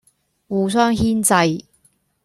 [0.47, 1.63] 互相牽掣，